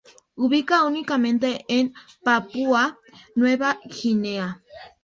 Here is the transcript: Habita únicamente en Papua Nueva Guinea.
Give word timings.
Habita 0.35 0.83
únicamente 0.83 1.63
en 1.67 1.93
Papua 2.23 2.97
Nueva 3.35 3.79
Guinea. 3.85 4.63